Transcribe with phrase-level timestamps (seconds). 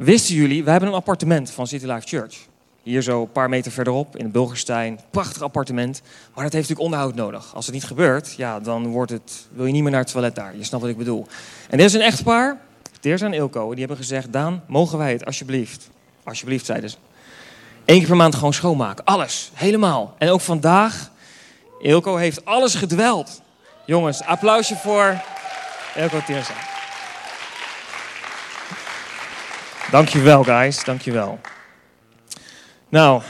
[0.00, 2.36] Wisten jullie, wij hebben een appartement van City Life Church.
[2.82, 5.00] Hier zo een paar meter verderop in Bulgerstein.
[5.10, 6.00] Prachtig appartement.
[6.34, 7.54] Maar dat heeft natuurlijk onderhoud nodig.
[7.54, 10.34] Als het niet gebeurt, ja, dan wordt het, wil je niet meer naar het toilet
[10.34, 10.56] daar.
[10.56, 11.26] Je snapt wat ik bedoel.
[11.70, 12.60] En er is een echtpaar,
[13.00, 14.32] Teers en Ilko, die hebben gezegd...
[14.32, 15.88] Daan, mogen wij het alsjeblieft?
[16.24, 16.96] Alsjeblieft, zeiden ze.
[17.84, 19.04] Eén keer per maand gewoon schoonmaken.
[19.04, 20.14] Alles, helemaal.
[20.18, 21.10] En ook vandaag,
[21.80, 23.42] Ilko heeft alles gedweld.
[23.86, 25.22] Jongens, applausje voor
[25.96, 26.54] Ilko Teersa.
[29.90, 30.84] Dankjewel, guys.
[30.84, 31.38] Dankjewel.
[32.88, 33.22] Nou,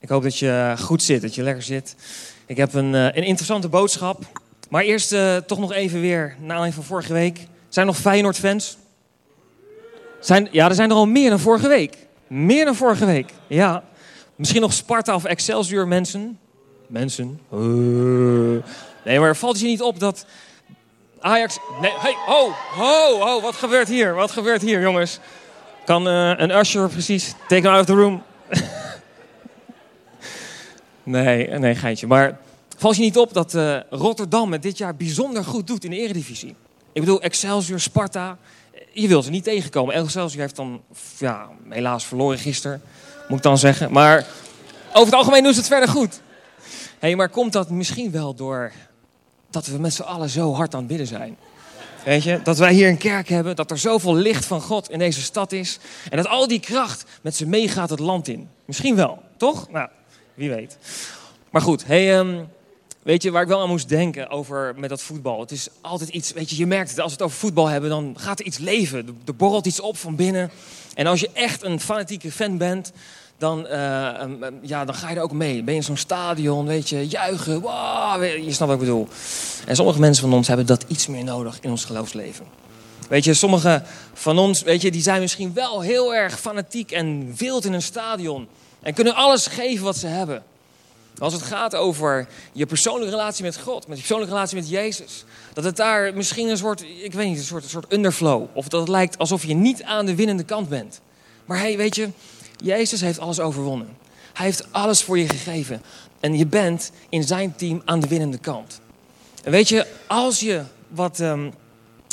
[0.00, 1.96] ik hoop dat je goed zit, dat je lekker zit.
[2.46, 4.22] Ik heb een, eh, een interessante boodschap.
[4.68, 7.36] Maar eerst uh, toch nog even weer, na aanleiding van vorige week.
[7.68, 8.76] Zijn er nog Feyenoord-fans?
[10.20, 11.96] Zijn, ja, er zijn er al meer dan vorige week.
[12.26, 13.84] Meer dan vorige week, ja.
[14.34, 16.38] Misschien nog Sparta of Excelsior mensen.
[16.86, 17.40] Mensen.
[17.54, 18.62] Uh.
[19.04, 20.26] Nee, maar valt je niet op dat
[21.20, 21.58] Ajax...
[21.80, 24.14] Nee, hey, oh, oh, oh, wat gebeurt hier?
[24.14, 25.20] Wat gebeurt hier, jongens?
[25.86, 28.22] Kan uh, een usher precies take out of the room?
[31.02, 32.06] nee, nee, geintje.
[32.06, 32.38] Maar
[32.76, 35.96] valt je niet op dat uh, Rotterdam het dit jaar bijzonder goed doet in de
[35.96, 36.54] eredivisie?
[36.92, 38.38] Ik bedoel, Excelsior, Sparta,
[38.92, 39.94] je wil ze niet tegenkomen.
[39.94, 40.82] Excelsior heeft dan
[41.18, 42.82] ja, helaas verloren gisteren,
[43.28, 43.92] moet ik dan zeggen.
[43.92, 44.26] Maar
[44.88, 46.20] over het algemeen doen ze het verder goed.
[46.98, 48.72] hey, maar komt dat misschien wel door
[49.50, 51.36] dat we met z'n allen zo hard aan het bidden zijn?
[52.06, 54.98] Weet je, dat wij hier een kerk hebben, dat er zoveel licht van God in
[54.98, 55.78] deze stad is.
[56.10, 58.48] En dat al die kracht met ze meegaat het land in.
[58.64, 59.70] Misschien wel, toch?
[59.70, 59.88] Nou,
[60.34, 60.78] wie weet.
[61.50, 62.48] Maar goed, hey, um,
[63.02, 65.40] weet je waar ik wel aan moest denken over met dat voetbal?
[65.40, 67.90] Het is altijd iets, weet je, je merkt het, als we het over voetbal hebben,
[67.90, 69.18] dan gaat er iets leven.
[69.26, 70.50] Er borrelt iets op van binnen.
[70.94, 72.92] En als je echt een fanatieke fan bent,
[73.38, 75.62] dan, uh, um, ja, dan ga je er ook mee.
[75.62, 79.08] Ben je in zo'n stadion, weet je, juichen, wow, je snapt wat ik bedoel.
[79.66, 82.46] En sommige mensen van ons hebben dat iets meer nodig in ons geloofsleven.
[83.08, 83.82] Weet je, sommige
[84.12, 87.82] van ons, weet je, die zijn misschien wel heel erg fanatiek en wild in een
[87.82, 88.48] stadion.
[88.82, 90.42] En kunnen alles geven wat ze hebben.
[91.18, 95.24] Als het gaat over je persoonlijke relatie met God, met je persoonlijke relatie met Jezus.
[95.52, 98.46] Dat het daar misschien een soort, ik weet niet, een soort, een soort underflow.
[98.52, 101.00] Of dat het lijkt alsof je niet aan de winnende kant bent.
[101.44, 102.08] Maar hey, weet je,
[102.56, 103.96] Jezus heeft alles overwonnen.
[104.32, 105.82] Hij heeft alles voor je gegeven.
[106.20, 108.80] En je bent in zijn team aan de winnende kant.
[109.44, 111.52] En weet je, als je wat, um,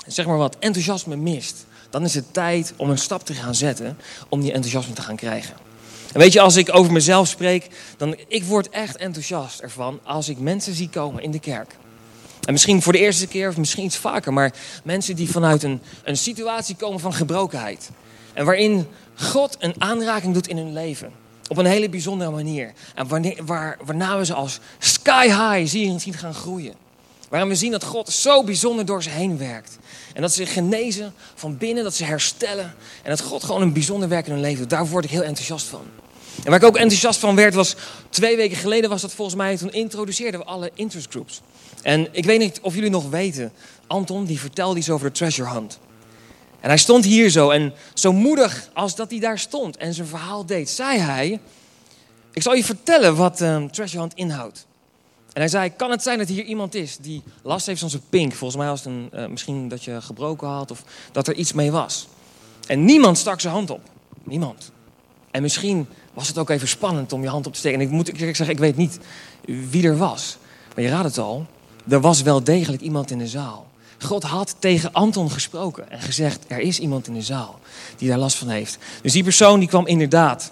[0.07, 3.97] zeg maar wat enthousiasme mist, dan is het tijd om een stap te gaan zetten
[4.29, 5.55] om die enthousiasme te gaan krijgen.
[6.13, 10.29] En weet je, als ik over mezelf spreek, dan ik word echt enthousiast ervan als
[10.29, 11.75] ik mensen zie komen in de kerk.
[12.45, 15.81] En misschien voor de eerste keer of misschien iets vaker, maar mensen die vanuit een,
[16.03, 17.89] een situatie komen van gebrokenheid.
[18.33, 21.11] En waarin God een aanraking doet in hun leven.
[21.47, 22.73] Op een hele bijzondere manier.
[22.95, 26.73] En wanneer, waar, waarna we ze als sky high zien, zien gaan groeien.
[27.29, 29.77] Waarin we zien dat God zo bijzonder door ze heen werkt.
[30.13, 32.75] En dat ze genezen van binnen, dat ze herstellen.
[33.03, 34.69] En dat God gewoon een bijzonder werk in hun leven doet.
[34.69, 35.85] Daar word ik heel enthousiast van.
[36.43, 37.75] En waar ik ook enthousiast van werd was,
[38.09, 41.41] twee weken geleden was dat volgens mij, toen introduceerden we alle interest groups.
[41.81, 43.51] En ik weet niet of jullie nog weten,
[43.87, 45.79] Anton die vertelde iets over de treasure hunt.
[46.63, 50.07] En hij stond hier zo en zo moedig als dat hij daar stond en zijn
[50.07, 51.39] verhaal deed, zei hij,
[52.33, 54.65] ik zal je vertellen wat um, treasure hunt inhoudt.
[55.33, 58.01] En hij zei, kan het zijn dat hier iemand is die last heeft van zijn
[58.09, 58.33] pink?
[58.33, 61.53] Volgens mij was het een, uh, misschien dat je gebroken had of dat er iets
[61.53, 62.07] mee was.
[62.67, 63.81] En niemand stak zijn hand op.
[64.23, 64.71] Niemand.
[65.31, 67.79] En misschien was het ook even spannend om je hand op te steken.
[67.79, 68.99] En ik moet ik zeggen, ik weet niet
[69.45, 70.37] wie er was.
[70.75, 71.45] Maar je raadt het al,
[71.89, 73.71] er was wel degelijk iemand in de zaal.
[74.03, 77.59] God had tegen Anton gesproken en gezegd: er is iemand in de zaal
[77.97, 78.77] die daar last van heeft.
[79.01, 80.51] Dus die persoon die kwam inderdaad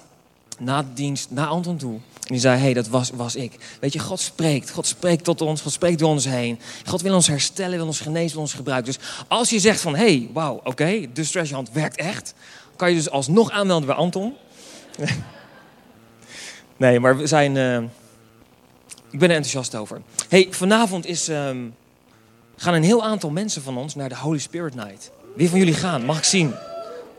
[0.60, 1.94] na de dienst naar Anton toe.
[1.94, 3.78] En die zei: hé, hey, dat was, was ik.
[3.80, 4.70] Weet je, God spreekt.
[4.70, 5.62] God spreekt tot ons.
[5.62, 6.60] God spreekt door ons heen.
[6.86, 8.94] God wil ons herstellen, wil ons genezen, wil ons gebruiken.
[8.94, 12.34] Dus als je zegt van: hé, hey, wauw, oké, okay, de stresshand werkt echt.
[12.76, 14.34] Kan je dus alsnog aanmelden bij Anton.
[16.78, 17.56] nee, maar we zijn.
[17.56, 17.78] Uh,
[19.12, 20.02] ik ben er enthousiast over.
[20.30, 21.28] hey, vanavond is.
[21.28, 21.74] Um,
[22.62, 25.12] gaan een heel aantal mensen van ons naar de Holy Spirit Night.
[25.36, 26.06] Wie van jullie gaan?
[26.06, 26.54] Mag ik zien?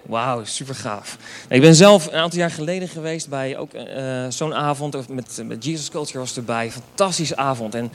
[0.03, 1.17] Wauw, super gaaf.
[1.49, 5.09] Ik ben zelf een aantal jaar geleden geweest bij ook uh, zo'n avond.
[5.09, 6.71] Met, met Jesus Culture was erbij.
[6.71, 7.75] Fantastische avond.
[7.75, 7.93] En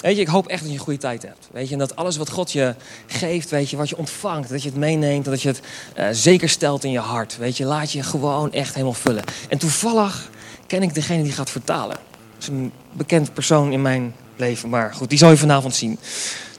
[0.00, 1.48] weet je, ik hoop echt dat je een goede tijd hebt.
[1.52, 2.74] Weet je, en dat alles wat God je
[3.06, 5.60] geeft, weet je, wat je ontvangt, dat je het meeneemt, dat je het
[5.96, 7.36] uh, zeker stelt in je hart.
[7.36, 9.24] Weet je, laat je gewoon echt helemaal vullen.
[9.48, 10.30] En toevallig
[10.66, 11.96] ken ik degene die gaat vertalen.
[12.34, 15.98] Dat is een bekend persoon in mijn leven, maar goed, die zal je vanavond zien.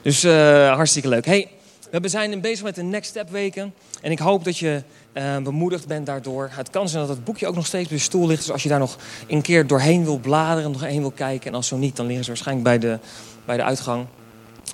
[0.02, 1.26] Dus uh, hartstikke leuk.
[1.26, 1.48] Hey,
[1.90, 3.74] we zijn bezig met de Next Step weken.
[4.02, 4.82] En ik hoop dat je
[5.14, 6.50] uh, bemoedigd bent daardoor.
[6.52, 8.40] Het kan zijn dat het boekje ook nog steeds op je stoel ligt.
[8.40, 8.96] Dus als je daar nog
[9.28, 11.48] een keer doorheen wil bladeren, nog heen wil kijken.
[11.48, 12.98] En als zo niet, dan liggen ze waarschijnlijk bij de,
[13.44, 14.06] bij de uitgang.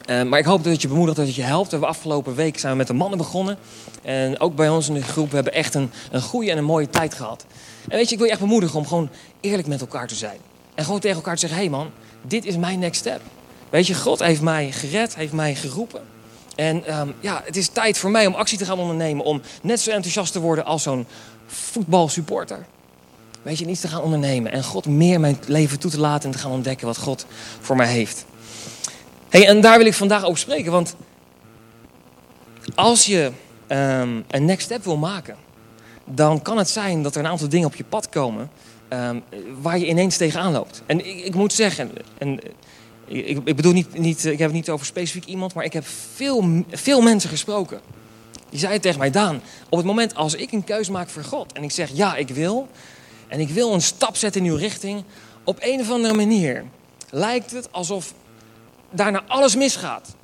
[0.04, 1.64] Eh, maar ik hoop dat het je bemoedigt, dat het je helpt.
[1.64, 3.58] We hebben afgelopen week zijn we met de mannen begonnen.
[4.02, 6.64] En ook bij ons in de groep we hebben echt een, een goede en een
[6.64, 7.46] mooie tijd gehad.
[7.88, 9.08] En weet je, ik wil je echt bemoedigen om gewoon
[9.40, 10.38] eerlijk met elkaar te zijn.
[10.74, 11.90] En gewoon tegen elkaar te zeggen, hé hey man,
[12.22, 13.20] dit is mijn next step.
[13.74, 16.02] Weet je, God heeft mij gered, heeft mij geroepen.
[16.54, 19.24] En ehm, ja, het is tijd voor mij om actie te gaan ondernemen.
[19.24, 21.06] Om net zo enthousiast te worden als zo'n
[21.46, 22.66] voetbalsupporter.
[23.42, 24.52] Weet je, iets te gaan ondernemen.
[24.52, 27.26] En God meer mijn leven toe te laten en te gaan ontdekken wat God
[27.60, 28.24] voor mij heeft.
[29.28, 30.72] Hey, en daar wil ik vandaag over spreken.
[30.72, 30.94] Want
[32.74, 33.32] als je
[33.66, 35.36] ehm, een next step wil maken,
[36.04, 38.50] dan kan het zijn dat er een aantal dingen op je pad komen
[38.88, 39.22] um,
[39.60, 40.82] waar je ineens tegenaan loopt.
[40.86, 42.40] En ik, ik moet zeggen, en,
[43.06, 45.86] ik, ik, bedoel niet, niet, ik heb het niet over specifiek iemand, maar ik heb
[46.14, 47.80] veel, veel mensen gesproken.
[48.50, 51.52] Die zeiden tegen mij, Daan, op het moment als ik een keuze maak voor God
[51.52, 52.68] en ik zeg ja, ik wil,
[53.28, 55.04] en ik wil een stap zetten in uw richting,
[55.44, 56.64] op een of andere manier
[57.10, 58.14] lijkt het alsof
[58.90, 60.14] daarna alles misgaat.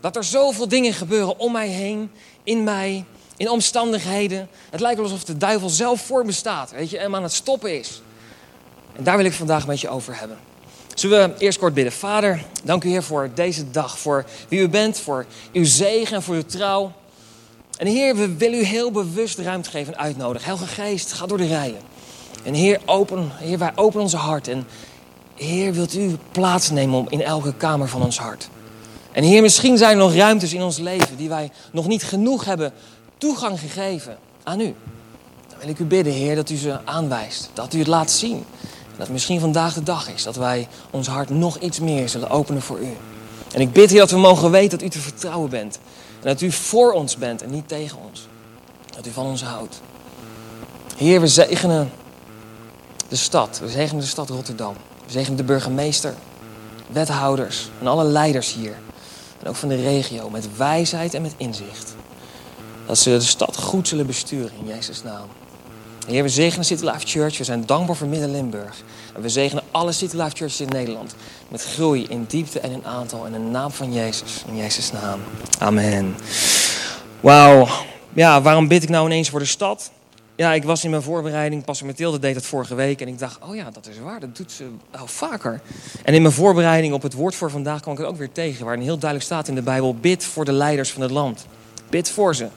[0.00, 2.10] Dat er zoveel dingen gebeuren om mij heen,
[2.42, 3.04] in mij,
[3.36, 4.48] in omstandigheden.
[4.70, 7.78] Het lijkt alsof de duivel zelf voor me staat, weet je, en aan het stoppen
[7.78, 8.02] is.
[8.96, 10.38] En daar wil ik vandaag met je over hebben.
[10.96, 11.92] Zullen we eerst kort bidden.
[11.92, 16.22] Vader, dank u Heer voor deze dag, voor wie u bent, voor uw zegen en
[16.22, 16.92] voor uw trouw.
[17.78, 20.46] En Heer, we willen u heel bewust ruimte geven en uitnodigen.
[20.46, 21.80] Helge Geest, ga door de rijen.
[22.42, 24.48] En Heer, open, Heer, wij openen onze hart.
[24.48, 24.66] En
[25.34, 28.48] Heer, wilt u plaatsnemen om in elke kamer van ons hart.
[29.12, 32.44] En Heer, misschien zijn er nog ruimtes in ons leven die wij nog niet genoeg
[32.44, 32.72] hebben
[33.18, 34.74] toegang gegeven aan u.
[35.48, 37.50] Dan wil ik u bidden, Heer, dat u ze aanwijst.
[37.52, 38.44] Dat u het laat zien.
[38.96, 42.62] Dat misschien vandaag de dag is dat wij ons hart nog iets meer zullen openen
[42.62, 42.96] voor u.
[43.54, 45.78] En ik bid, Heer, dat we mogen weten dat u te vertrouwen bent.
[46.20, 48.28] En dat u voor ons bent en niet tegen ons.
[48.96, 49.80] Dat u van ons houdt.
[50.96, 51.90] Heer, we zegenen
[53.08, 53.58] de stad.
[53.58, 54.74] We zegenen de stad Rotterdam.
[55.06, 56.14] We zegenen de burgemeester,
[56.86, 58.74] wethouders en alle leiders hier.
[59.42, 61.94] En ook van de regio met wijsheid en met inzicht.
[62.86, 65.28] Dat ze de stad goed zullen besturen in Jezus' naam.
[66.06, 67.38] Heer, we zegenen City Life Church.
[67.38, 68.82] We zijn dankbaar voor Midden-Limburg.
[69.14, 71.14] En we zegenen alle City Life Churches in Nederland.
[71.48, 73.26] Met groei in diepte en in aantal.
[73.26, 74.44] In de naam van Jezus.
[74.48, 75.20] In Jezus' naam.
[75.58, 76.14] Amen.
[77.20, 77.68] Wauw.
[78.12, 79.90] Ja, waarom bid ik nou ineens voor de stad?
[80.36, 83.00] Ja, ik was in mijn voorbereiding, Pastor Mathilde deed dat vorige week.
[83.00, 85.60] En ik dacht, oh ja, dat is waar, dat doet ze wel vaker.
[86.02, 88.64] En in mijn voorbereiding op het woord voor vandaag kwam ik het ook weer tegen.
[88.64, 91.46] Waarin heel duidelijk staat in de Bijbel, bid voor de leiders van het land.
[91.90, 92.48] Bid voor ze.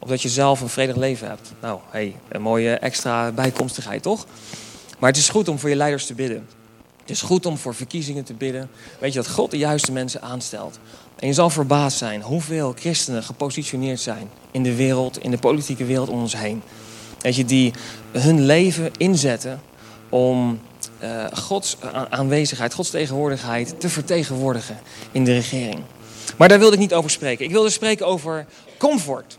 [0.00, 1.52] Of dat je zelf een vredig leven hebt.
[1.60, 4.26] Nou, hey, een mooie extra bijkomstigheid, toch?
[4.98, 6.46] Maar het is goed om voor je leiders te bidden.
[7.00, 8.70] Het is goed om voor verkiezingen te bidden.
[8.98, 10.78] Weet je dat God de juiste mensen aanstelt.
[11.18, 15.84] En je zal verbaasd zijn hoeveel christenen gepositioneerd zijn in de wereld, in de politieke
[15.84, 16.62] wereld om ons heen.
[17.18, 17.72] Weet je, die
[18.12, 19.60] hun leven inzetten
[20.08, 20.60] om
[21.02, 21.76] uh, Gods
[22.10, 24.78] aanwezigheid, Gods tegenwoordigheid te vertegenwoordigen
[25.12, 25.82] in de regering.
[26.36, 27.44] Maar daar wilde ik niet over spreken.
[27.44, 28.46] Ik wilde spreken over
[28.78, 29.38] comfort.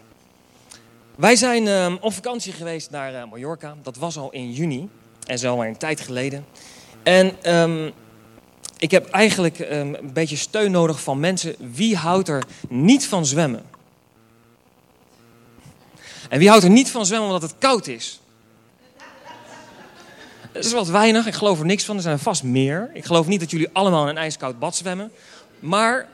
[1.16, 3.76] Wij zijn uh, op vakantie geweest naar uh, Mallorca.
[3.82, 4.90] Dat was al in juni.
[5.26, 6.46] En zo maar een tijd geleden.
[7.04, 7.92] En um,
[8.78, 11.56] ik heb eigenlijk um, een beetje steun nodig van mensen.
[11.58, 13.64] Wie houdt er niet van zwemmen?
[16.30, 18.20] En wie houdt er niet van zwemmen omdat het koud is?
[20.52, 21.28] Dat is wat weinig.
[21.28, 21.96] Ik geloof er niks van.
[21.96, 22.90] Er zijn vast meer.
[22.94, 25.12] Ik geloof niet dat jullie allemaal in een ijskoud bad zwemmen.
[25.60, 26.08] Maar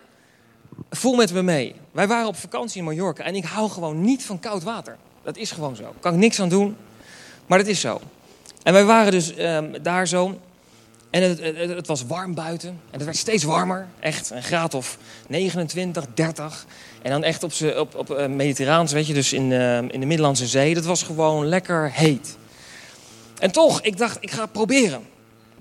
[0.89, 1.75] voel met me mee.
[1.91, 4.97] Wij waren op vakantie in Mallorca en ik hou gewoon niet van koud water.
[5.24, 5.94] Dat is gewoon zo.
[6.00, 6.75] Kan ik niks aan doen.
[7.45, 8.01] Maar dat is zo.
[8.63, 10.39] En wij waren dus um, daar zo.
[11.10, 12.69] En het, het, was warm buiten.
[12.69, 13.88] En het werd steeds warmer.
[14.00, 16.65] Echt een graad of 29, 30.
[17.01, 20.05] En dan echt op, op, op uh, Mediterraans, weet je, dus in, uh, in de
[20.05, 20.74] Middellandse Zee.
[20.74, 22.38] Dat was gewoon lekker heet.
[23.39, 25.01] En toch, ik dacht, ik ga het proberen.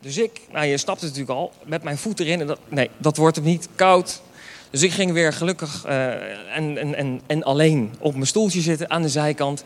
[0.00, 2.40] Dus ik, nou je snapt het natuurlijk al, met mijn voet erin.
[2.40, 3.68] En dat, nee, dat wordt hem niet.
[3.74, 4.22] Koud.
[4.70, 8.90] Dus ik ging weer gelukkig uh, en, en, en, en alleen op mijn stoeltje zitten
[8.90, 9.64] aan de zijkant.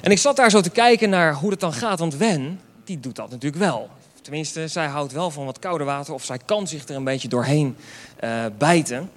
[0.00, 1.98] En ik zat daar zo te kijken naar hoe het dan gaat.
[1.98, 3.90] Want Wen, die doet dat natuurlijk wel.
[4.22, 6.14] Tenminste, zij houdt wel van wat kouder water.
[6.14, 7.76] Of zij kan zich er een beetje doorheen
[8.24, 9.10] uh, bijten.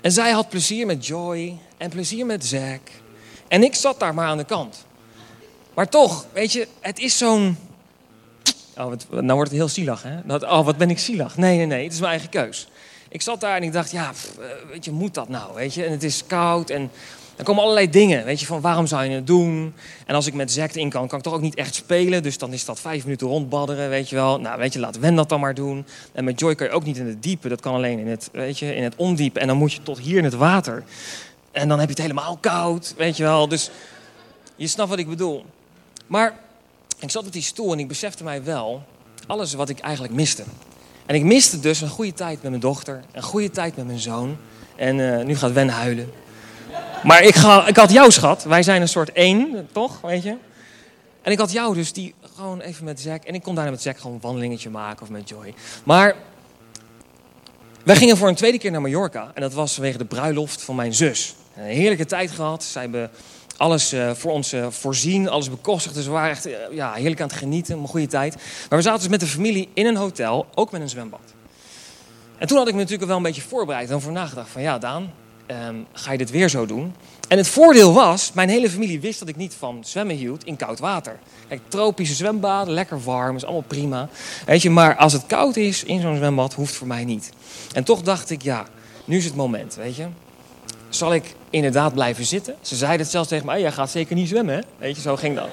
[0.00, 2.80] En zij had plezier met Joy en plezier met Zack.
[3.48, 4.84] En ik zat daar maar aan de kant.
[5.74, 7.56] Maar toch, weet je, het is zo'n...
[8.76, 10.16] Oh, wat, nou wordt het heel zielig, hè?
[10.24, 11.36] Dat, oh, wat ben ik zielig.
[11.36, 12.68] Nee, nee, nee, het is mijn eigen keus.
[13.12, 14.36] Ik zat daar en ik dacht, ja, pff,
[14.70, 15.84] weet je, moet dat nou, weet je?
[15.84, 16.90] En het is koud en
[17.36, 19.74] er komen allerlei dingen, weet je, van waarom zou je het doen?
[20.06, 22.22] En als ik met Zack in kan, kan ik toch ook niet echt spelen.
[22.22, 24.40] Dus dan is dat vijf minuten rondbadderen, weet je wel.
[24.40, 25.84] Nou, weet je, laat Wen dat dan maar doen.
[26.12, 27.48] En met Joy kan je ook niet in het diepe.
[27.48, 29.40] Dat kan alleen in het, weet je, in het ondiepe.
[29.40, 30.84] En dan moet je tot hier in het water.
[31.52, 33.48] En dan heb je het helemaal koud, weet je wel.
[33.48, 33.70] Dus
[34.56, 35.44] je snapt wat ik bedoel.
[36.06, 36.38] Maar
[36.98, 38.82] ik zat op die stoel en ik besefte mij wel
[39.26, 40.44] alles wat ik eigenlijk miste.
[41.10, 43.98] En ik miste dus een goede tijd met mijn dochter, een goede tijd met mijn
[43.98, 44.36] zoon.
[44.76, 46.12] En eh, nu gaat Wen huilen.
[47.02, 48.44] Maar ik, ga, ik had jou, schat.
[48.44, 50.00] Wij zijn een soort één, toch?
[50.00, 50.36] Weet je?
[51.22, 53.24] En ik had jou dus, die gewoon even met Zack.
[53.24, 55.54] En ik kon daarna met Zack gewoon een wandelingetje maken of met Joy.
[55.84, 56.14] Maar
[57.84, 59.30] wij gingen voor een tweede keer naar Mallorca.
[59.34, 61.34] En dat was vanwege de bruiloft van mijn zus.
[61.56, 62.64] Een heerlijke tijd gehad.
[62.64, 63.10] Zij hebben
[63.60, 65.94] alles uh, voor ons uh, voorzien, alles bekostigd.
[65.94, 68.34] Dus we waren echt uh, ja, heerlijk aan het genieten, een goede tijd.
[68.68, 71.34] Maar we zaten dus met de familie in een hotel, ook met een zwembad.
[72.38, 74.78] En toen had ik me natuurlijk wel een beetje voorbereid en over nagedacht van ja
[74.78, 75.12] Daan,
[75.46, 76.94] um, ga je dit weer zo doen?
[77.28, 80.56] En het voordeel was, mijn hele familie wist dat ik niet van zwemmen hield in
[80.56, 81.18] koud water.
[81.48, 84.08] Kijk, tropische zwembaden, lekker warm, is allemaal prima.
[84.46, 87.32] Weet je, maar als het koud is in zo'n zwembad, hoeft voor mij niet.
[87.72, 88.66] En toch dacht ik, ja,
[89.04, 90.06] nu is het moment, weet je.
[90.90, 92.56] Zal ik inderdaad blijven zitten?
[92.60, 94.60] Ze zeiden het zelfs tegen mij, jij gaat zeker niet zwemmen, hè?
[94.78, 95.48] Weet je, zo ging dat.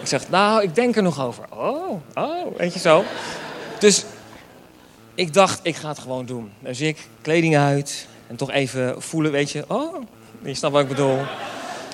[0.00, 1.44] Ik zeg, nou, ik denk er nog over.
[1.50, 3.04] Oh, oh, weet je zo.
[3.78, 4.04] Dus
[5.14, 6.50] ik dacht, ik ga het gewoon doen.
[6.58, 9.64] Dus ik, kleding uit en toch even voelen, weet je.
[9.68, 10.02] Oh,
[10.42, 11.18] je snapt wat ik bedoel.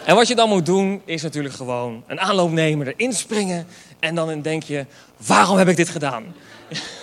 [0.05, 3.67] En wat je dan moet doen, is natuurlijk gewoon een aanloop nemen, erin springen.
[3.99, 4.87] En dan denk je,
[5.27, 6.35] waarom heb ik dit gedaan?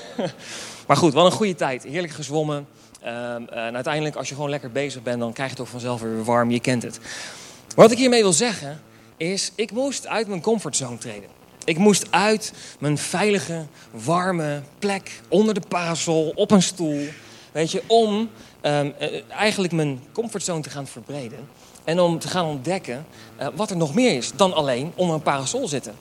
[0.87, 1.83] maar goed, wel een goede tijd.
[1.83, 2.67] Heerlijk gezwommen.
[3.05, 6.01] Um, en uiteindelijk, als je gewoon lekker bezig bent, dan krijg je het toch vanzelf
[6.01, 6.51] weer warm.
[6.51, 6.99] Je kent het.
[7.75, 8.81] Wat ik hiermee wil zeggen,
[9.17, 11.29] is ik moest uit mijn comfortzone treden.
[11.65, 17.07] Ik moest uit mijn veilige, warme plek onder de parasol, op een stoel.
[17.51, 18.29] Weet je, om
[18.61, 18.93] um,
[19.29, 21.47] eigenlijk mijn comfortzone te gaan verbreden.
[21.83, 23.05] En om te gaan ontdekken
[23.39, 25.95] uh, wat er nog meer is dan alleen onder een parasol zitten.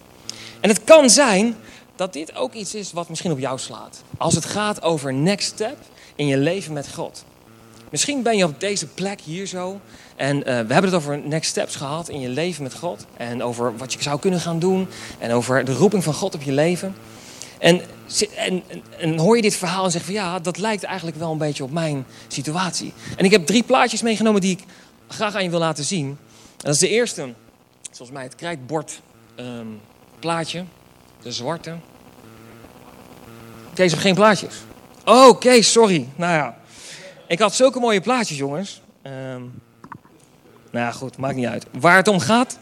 [0.61, 1.57] En het kan zijn
[1.97, 4.03] dat dit ook iets is wat misschien op jou slaat.
[4.17, 5.77] Als het gaat over next step
[6.23, 7.25] in je leven met God.
[7.91, 9.81] Misschien ben je op deze plek hier zo.
[10.17, 13.07] En uh, we hebben het over next steps gehad in je leven met God.
[13.17, 14.89] En over wat je zou kunnen gaan doen.
[15.19, 16.95] En over de roeping van God op je leven.
[17.59, 17.81] En,
[18.37, 18.63] en,
[18.99, 21.65] en, hoor je dit verhaal en zeg van ja, dat lijkt eigenlijk wel een beetje
[21.65, 22.93] op mijn situatie.
[23.17, 24.65] En ik heb drie plaatjes meegenomen die ik
[25.09, 26.07] graag aan je wil laten zien.
[26.07, 26.17] En
[26.57, 27.35] dat is de eerste,
[27.91, 29.01] zoals mij het krijtbord
[29.37, 29.81] um,
[30.19, 30.65] plaatje.
[31.23, 31.77] De zwarte.
[33.75, 34.55] Kees, geen plaatjes.
[35.05, 36.09] Oh, oké, sorry.
[36.17, 36.59] Nou ja,
[37.27, 38.83] ik had zulke mooie plaatjes, jongens.
[39.03, 39.63] Um,
[40.71, 41.67] nou ja, goed, maakt niet uit.
[41.71, 42.59] Waar het om gaat,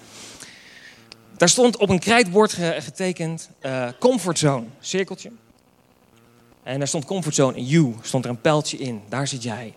[1.37, 5.31] daar stond op een krijtbord getekend uh, comfortzone, cirkeltje.
[6.63, 9.03] En daar stond comfortzone en you, stond er een pijltje in.
[9.09, 9.75] Daar zit jij.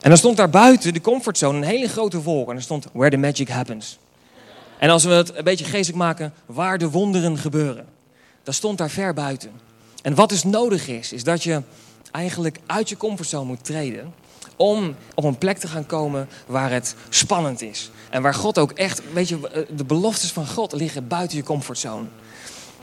[0.00, 2.50] En dan stond daar buiten de comfortzone een hele grote wolk.
[2.50, 3.98] En er stond where the magic happens.
[4.78, 7.86] En als we het een beetje geestelijk maken, waar de wonderen gebeuren.
[8.42, 9.65] Dat stond daar ver buiten.
[10.06, 11.62] En wat dus nodig is, is dat je
[12.10, 14.14] eigenlijk uit je comfortzone moet treden.
[14.56, 17.90] Om op een plek te gaan komen waar het spannend is.
[18.10, 22.06] En waar God ook echt, weet je, de beloftes van God liggen buiten je comfortzone.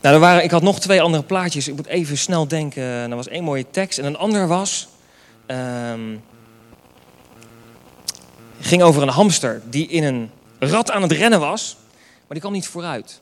[0.00, 1.68] Nou, er waren, ik had nog twee andere plaatjes.
[1.68, 2.82] Ik moet even snel denken.
[2.82, 3.98] Er was één mooie tekst.
[3.98, 4.88] En een ander was.
[5.46, 6.22] Um,
[8.60, 11.76] ging over een hamster die in een rat aan het rennen was.
[11.92, 13.20] Maar die kwam niet vooruit.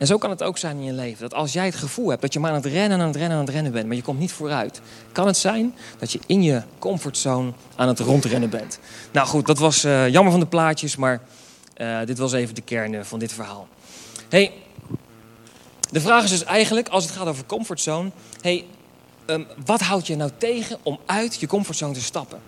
[0.00, 1.20] En zo kan het ook zijn in je leven.
[1.20, 3.36] Dat als jij het gevoel hebt dat je maar aan het rennen, aan het rennen,
[3.36, 4.80] aan het rennen bent, maar je komt niet vooruit,
[5.12, 8.78] kan het zijn dat je in je comfortzone aan het rondrennen bent.
[9.12, 11.22] Nou goed, dat was uh, jammer van de plaatjes, maar
[11.76, 13.68] uh, dit was even de kern van dit verhaal.
[14.28, 14.52] Hey,
[15.90, 18.64] de vraag is dus eigenlijk, als het gaat over comfortzone, hey,
[19.26, 22.40] um, wat houdt je nou tegen om uit je comfortzone te stappen?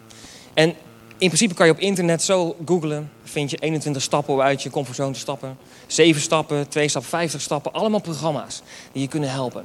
[0.55, 0.75] En
[1.23, 3.11] in principe kan je op internet zo googlen.
[3.25, 5.57] Vind je 21 stappen om uit je comfortzone te stappen.
[5.87, 7.73] 7 stappen, 2 stappen, 50 stappen.
[7.73, 8.63] Allemaal programma's
[8.93, 9.65] die je kunnen helpen.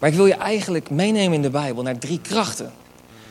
[0.00, 2.72] Maar ik wil je eigenlijk meenemen in de Bijbel naar drie krachten.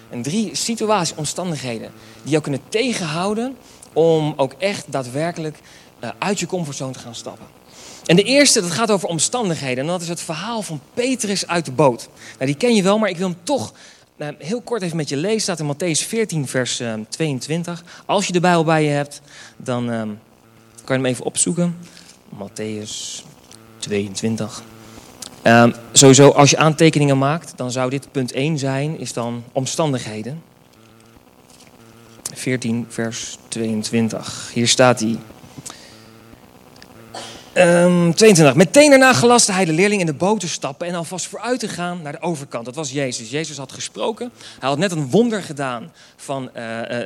[0.09, 1.91] En drie situaties, omstandigheden.
[2.21, 3.57] Die jou kunnen tegenhouden
[3.93, 5.57] om ook echt daadwerkelijk
[6.03, 7.45] uh, uit je comfortzone te gaan stappen.
[8.05, 9.83] En de eerste, dat gaat over omstandigheden.
[9.83, 12.09] En dat is het verhaal van Petrus uit de boot.
[12.33, 13.73] Nou, die ken je wel, maar ik wil hem toch
[14.17, 15.41] nou, heel kort even met je lezen.
[15.41, 17.83] staat in Matthäus 14, vers uh, 22.
[18.05, 19.21] Als je de Bijbel bij je hebt,
[19.57, 20.17] dan uh, kan
[20.85, 21.77] je hem even opzoeken.
[22.35, 23.23] Matthäus
[23.77, 24.63] 22.
[25.43, 30.41] Uh, sowieso, als je aantekeningen maakt, dan zou dit punt 1 zijn, is dan omstandigheden.
[32.33, 34.49] 14, vers 22.
[34.53, 35.17] Hier staat hij.
[37.57, 38.55] Um, 22.
[38.55, 41.67] Meteen daarna gelastte hij de leerling in de boot te stappen en alvast vooruit te
[41.67, 42.65] gaan naar de overkant.
[42.65, 43.29] Dat was Jezus.
[43.29, 44.31] Jezus had gesproken.
[44.59, 46.51] Hij had net een wonder gedaan van uh,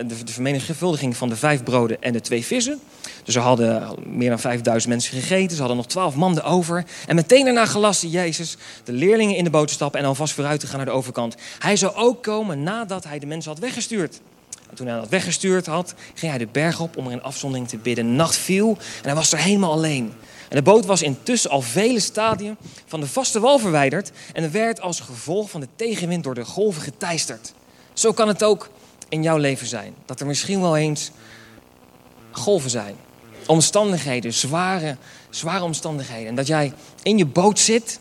[0.07, 2.79] de, de vermenigvuldiging van de vijf broden en de twee vissen.
[3.23, 5.51] Dus er hadden meer dan 5000 mensen gegeten.
[5.51, 6.85] Ze hadden nog twaalf mannen over.
[7.07, 10.59] En meteen daarna gelastte Jezus de leerlingen in de boot te stappen en alvast vooruit
[10.59, 11.35] te gaan naar de overkant.
[11.59, 14.21] Hij zou ook komen nadat hij de mensen had weggestuurd.
[14.69, 17.67] En toen hij dat weggestuurd had, ging hij de berg op om er in afzondering
[17.67, 18.15] te bidden.
[18.15, 20.13] Nacht viel en hij was er helemaal alleen.
[20.51, 22.55] En de boot was intussen al vele stadia
[22.85, 26.81] van de vaste wal verwijderd en werd als gevolg van de tegenwind door de golven
[26.81, 27.53] geteisterd.
[27.93, 28.69] Zo kan het ook
[29.09, 29.93] in jouw leven zijn.
[30.05, 31.11] Dat er misschien wel eens
[32.31, 32.95] golven zijn.
[33.45, 34.97] Omstandigheden, zware,
[35.29, 36.27] zware omstandigheden.
[36.27, 37.99] En dat jij in je boot zit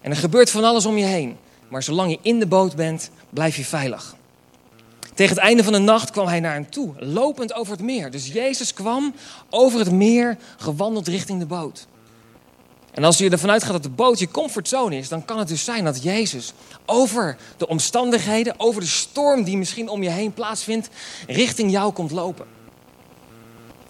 [0.00, 1.36] en er gebeurt van alles om je heen.
[1.68, 4.16] Maar zolang je in de boot bent, blijf je veilig.
[5.18, 8.10] Tegen het einde van de nacht kwam hij naar hem toe, lopend over het meer.
[8.10, 9.14] Dus Jezus kwam
[9.50, 11.86] over het meer, gewandeld richting de boot.
[12.94, 15.64] En als je ervan uitgaat dat de boot je comfortzone is, dan kan het dus
[15.64, 16.52] zijn dat Jezus
[16.86, 20.88] over de omstandigheden, over de storm die misschien om je heen plaatsvindt,
[21.26, 22.46] richting jou komt lopen.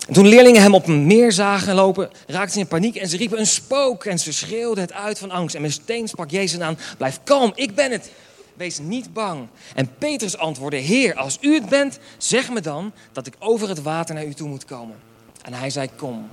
[0.06, 3.16] En toen leerlingen hem op een meer zagen lopen, raakten ze in paniek en ze
[3.16, 5.54] riepen een spook en ze schreeuwden het uit van angst.
[5.54, 8.10] En meteen sprak Jezus aan, blijf kalm, ik ben het.
[8.58, 9.48] Wees niet bang.
[9.74, 13.82] En Petrus antwoordde, Heer, als u het bent, zeg me dan dat ik over het
[13.82, 14.96] water naar u toe moet komen.
[15.42, 16.28] En hij zei, kom.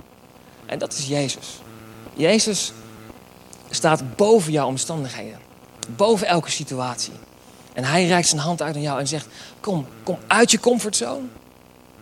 [0.66, 1.60] En dat is Jezus.
[2.14, 2.72] Jezus
[3.70, 5.38] staat boven jouw omstandigheden.
[5.88, 7.12] Boven elke situatie.
[7.72, 9.26] En hij reikt zijn hand uit naar jou en zegt,
[9.60, 11.26] kom, kom uit je comfortzone.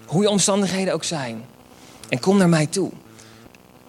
[0.07, 1.45] Hoe je omstandigheden ook zijn.
[2.09, 2.91] En kom naar mij toe.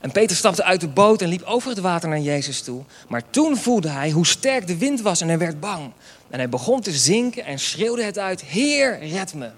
[0.06, 2.84] En Peter stapte uit de boot en liep over het water naar Jezus toe.
[3.08, 5.92] Maar toen voelde hij hoe sterk de wind was en hij werd bang.
[6.36, 9.50] En hij begon te zinken en schreeuwde het uit: Heer, red me.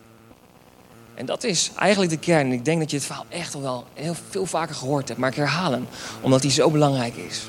[1.16, 2.52] En dat is eigenlijk de kern.
[2.52, 5.20] Ik denk dat je het verhaal echt al wel heel veel vaker gehoord hebt.
[5.20, 5.88] Maar ik herhaal hem,
[6.22, 7.42] omdat hij zo belangrijk is.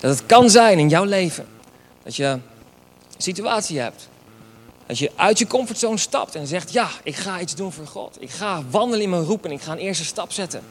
[0.00, 1.46] Dat het kan zijn in jouw leven
[2.02, 2.42] dat je een
[3.16, 4.08] situatie hebt.
[4.86, 8.16] Dat je uit je comfortzone stapt en zegt: Ja, ik ga iets doen voor God.
[8.18, 10.62] Ik ga wandelen in mijn roep en ik ga een eerste stap zetten.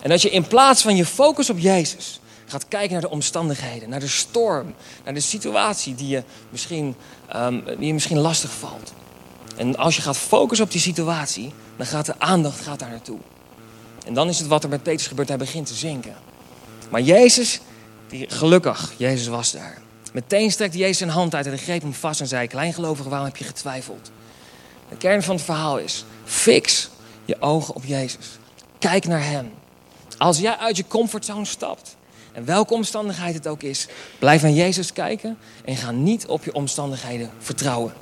[0.00, 2.20] En dat je in plaats van je focus op Jezus
[2.52, 6.94] gaat kijken naar de omstandigheden, naar de storm, naar de situatie die je misschien,
[7.36, 8.92] um, die je misschien lastig valt.
[9.56, 13.18] En als je gaat focussen op die situatie, dan gaat de aandacht gaat daar naartoe.
[14.06, 16.14] En dan is het wat er met Petrus gebeurt, hij begint te zinken.
[16.90, 17.60] Maar Jezus,
[18.08, 19.78] die, gelukkig, Jezus was daar.
[20.12, 23.36] Meteen strekte Jezus zijn hand uit en greep hem vast en zei: Kleingelovige, waarom heb
[23.36, 24.10] je getwijfeld?
[24.88, 26.88] De kern van het verhaal is: fix
[27.24, 28.26] je ogen op Jezus.
[28.78, 29.52] Kijk naar Hem.
[30.18, 31.96] Als jij uit je comfortzone stapt,
[32.32, 33.86] en welke omstandigheid het ook is,
[34.18, 37.92] blijf naar Jezus kijken en ga niet op je omstandigheden vertrouwen.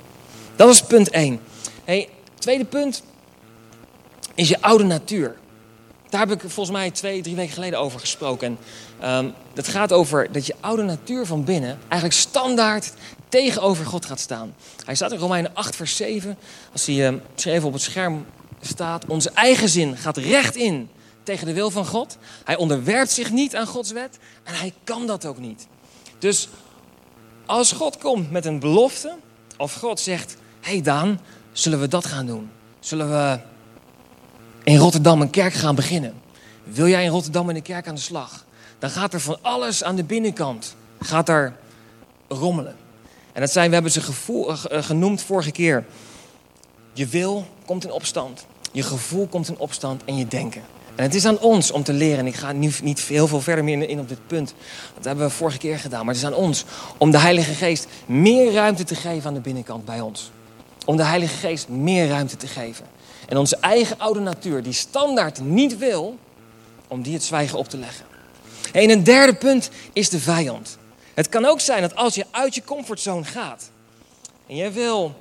[0.55, 1.39] Dat is punt 1.
[1.83, 3.03] Hey, tweede punt
[4.35, 5.35] is je oude natuur.
[6.09, 8.57] Daar heb ik volgens mij twee, drie weken geleden over gesproken.
[8.99, 12.93] En, um, dat gaat over dat je oude natuur van binnen eigenlijk standaard
[13.29, 14.55] tegenover God gaat staan.
[14.85, 16.37] Hij staat in Romeinen 8, vers 7.
[16.71, 18.25] Als hij uh, even op het scherm
[18.61, 19.05] staat.
[19.05, 20.89] Onze eigen zin gaat recht in
[21.31, 22.17] tegen de wil van God.
[22.43, 25.67] Hij onderwerpt zich niet aan Gods wet en hij kan dat ook niet.
[26.19, 26.49] Dus
[27.45, 29.15] als God komt met een belofte,
[29.57, 31.19] of God zegt: hey Daan,
[31.51, 32.49] zullen we dat gaan doen?
[32.79, 33.39] Zullen we
[34.63, 36.13] in Rotterdam een kerk gaan beginnen?
[36.63, 38.45] Wil jij in Rotterdam in de kerk aan de slag?
[38.79, 41.55] Dan gaat er van alles aan de binnenkant gaat er
[42.27, 42.75] rommelen.
[43.33, 45.85] En dat zijn, we hebben ze gevoel, uh, genoemd vorige keer.
[46.93, 48.45] Je wil komt in opstand.
[48.71, 50.61] Je gevoel komt in opstand en je denken.
[51.01, 52.19] En het is aan ons om te leren.
[52.19, 54.53] En ik ga nu niet heel veel verder meer in op dit punt.
[54.95, 56.05] Dat hebben we vorige keer gedaan.
[56.05, 56.65] Maar het is aan ons
[56.97, 60.31] om de Heilige Geest meer ruimte te geven aan de binnenkant bij ons.
[60.85, 62.85] Om de Heilige Geest meer ruimte te geven.
[63.27, 66.17] En onze eigen oude natuur, die standaard niet wil,
[66.87, 68.05] om die het zwijgen op te leggen.
[68.73, 70.77] En een derde punt is de vijand.
[71.13, 73.69] Het kan ook zijn dat als je uit je comfortzone gaat
[74.47, 75.15] en jij wil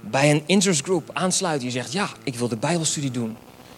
[0.00, 3.36] bij een interest group aansluiten, je zegt ja, ik wil de Bijbelstudie doen.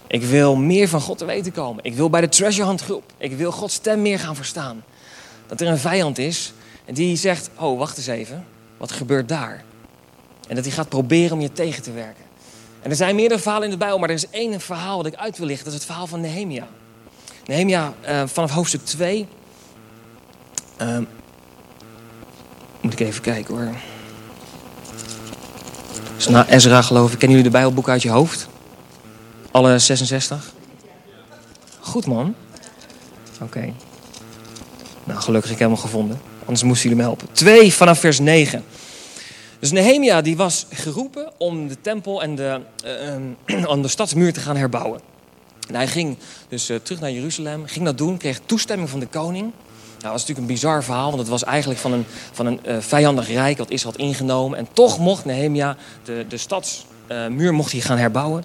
[0.08, 1.84] Ik wil meer van God te weten komen.
[1.84, 3.12] Ik wil bij de treasure hunt groep.
[3.18, 4.84] Ik wil Gods stem meer gaan verstaan.
[5.46, 6.52] Dat er een vijand is
[6.84, 8.46] en die zegt: Oh, wacht eens even.
[8.76, 9.64] Wat gebeurt daar?
[10.48, 12.24] En dat hij gaat proberen om je tegen te werken.
[12.82, 15.14] En er zijn meerdere verhalen in de Bijbel, maar er is één verhaal wat ik
[15.14, 15.64] uit wil lichten.
[15.64, 16.66] Dat is het verhaal van Nehemia.
[17.46, 19.26] Nehemia uh, vanaf hoofdstuk 2.
[20.80, 21.04] Uh, ehm,
[22.80, 23.74] moet ik even kijken hoor.
[26.16, 27.18] is na Ezra geloof ik.
[27.18, 28.48] Kennen jullie de Bijbelboek uit je hoofd?
[29.56, 30.52] Alle 66?
[31.80, 32.34] Goed man.
[33.40, 33.72] Oké.
[35.04, 36.20] Nou, gelukkig ik hem gevonden.
[36.40, 37.28] Anders moesten jullie me helpen.
[37.32, 38.64] 2 vanaf vers 9.
[39.58, 42.60] Dus Nehemia die was geroepen om de tempel en de,
[43.46, 45.00] uh, de stadsmuur te gaan herbouwen.
[45.68, 46.16] En hij ging
[46.48, 49.44] dus uh, terug naar Jeruzalem, ging dat doen, kreeg toestemming van de koning.
[49.44, 49.52] Nou,
[50.00, 52.76] dat was natuurlijk een bizar verhaal, want het was eigenlijk van een, van een uh,
[52.80, 54.58] vijandig rijk dat Israël had ingenomen.
[54.58, 58.44] En toch mocht Nehemia de, de stadsmuur mocht hij gaan herbouwen.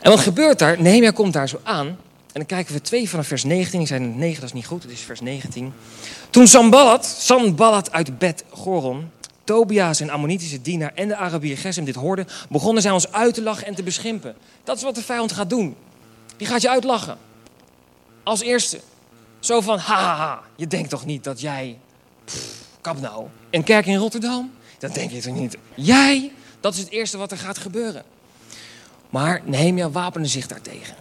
[0.00, 0.82] En wat gebeurt daar?
[0.82, 1.86] Nehemia komt daar zo aan.
[1.86, 1.96] En
[2.32, 3.80] dan kijken we twee vanaf vers 19.
[3.80, 4.82] Ik zei 9, dat is niet goed.
[4.82, 5.72] Het is vers 19.
[6.30, 9.10] Toen Sanballat, Sanballat uit Bet Goron,
[9.44, 13.42] Tobia zijn Ammonitische dienaar en de Arabier Gesem dit hoorden, begonnen zij ons uit te
[13.42, 14.36] lachen en te beschimpen.
[14.64, 15.76] Dat is wat de vijand gaat doen.
[16.36, 17.18] Die gaat je uitlachen.
[18.22, 18.80] Als eerste.
[19.40, 21.78] Zo van, haha, je denkt toch niet dat jij,
[22.24, 24.52] pff, kap nou, een kerk in Rotterdam?
[24.78, 25.56] Dat denk je toch niet?
[25.74, 28.04] Jij, dat is het eerste wat er gaat gebeuren.
[29.10, 30.94] Maar Nehemia wapende zich daartegen.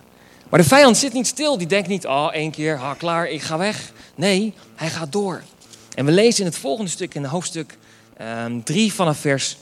[0.50, 1.58] Maar de vijand zit niet stil.
[1.58, 3.92] Die denkt niet, oh, één keer, ha, klaar, ik ga weg.
[4.16, 5.44] Nee, hij gaat door.
[5.96, 7.78] En we lezen in het volgende stuk, in hoofdstuk
[8.64, 9.58] 3 ehm, vanaf vers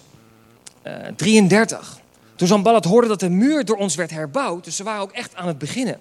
[0.88, 2.00] uh, 33.
[2.36, 5.36] Toen Zambalat hoorde dat de muur door ons werd herbouwd, dus ze waren ook echt
[5.36, 6.00] aan het beginnen,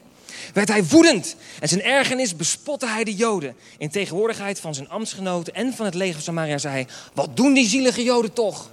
[0.53, 1.37] werd hij woedend.
[1.61, 3.57] En zijn ergernis bespotte hij de Joden.
[3.79, 7.55] In tegenwoordigheid van zijn ambtsgenoten en van het leger van Samaria zei hij, wat doen
[7.55, 8.71] die zielige Joden toch?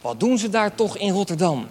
[0.00, 1.66] Wat doen ze daar toch in Rotterdam?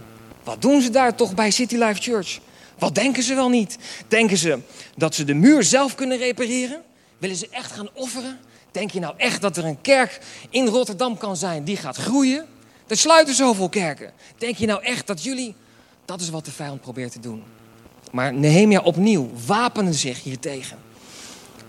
[0.48, 2.40] Wat doen ze daar toch bij City Life Church?
[2.78, 3.78] Wat denken ze wel niet?
[4.08, 4.60] Denken ze
[4.96, 6.82] dat ze de muur zelf kunnen repareren?
[7.18, 8.40] Willen ze echt gaan offeren?
[8.72, 12.46] Denk je nou echt dat er een kerk in Rotterdam kan zijn die gaat groeien?
[12.88, 14.12] Er sluiten zoveel kerken.
[14.38, 15.56] Denk je nou echt dat jullie.
[16.06, 17.44] Dat is wat de vijand probeert te doen.
[18.12, 20.78] Maar Nehemia opnieuw wapende zich hiertegen.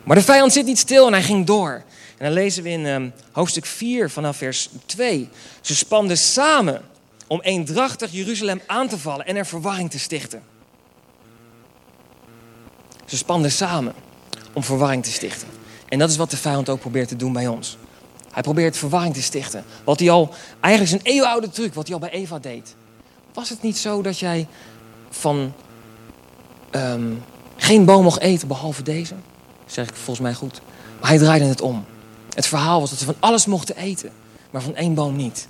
[0.05, 1.85] Maar de vijand zit niet stil en hij ging door.
[2.19, 5.29] En dan lezen we in um, hoofdstuk 4 vanaf vers 2.
[5.61, 6.83] Ze spanden samen
[7.29, 10.43] om eendrachtig Jeruzalem aan te vallen en er verwarring te stichten.
[13.05, 13.95] Ze spanden samen
[14.53, 15.49] om verwarring te stichten.
[15.89, 17.77] En dat is wat de vijand ook probeert te doen bij ons.
[18.33, 19.65] Hij probeert verwarring te stichten.
[19.85, 22.75] Wat hij al, eigenlijk is een eeuwenoude truc, wat hij al bij Eva deed.
[23.35, 24.47] Was het niet zo dat jij
[25.11, 25.53] van
[26.71, 27.13] ehm,
[27.57, 29.15] geen boom mocht eten behalve deze?
[29.67, 30.61] zeg ik volgens mij goed.
[31.01, 31.85] Maar hij draaide het om.
[32.35, 34.11] Het verhaal was dat ze van alles mochten eten,
[34.51, 35.49] maar van één boom niet.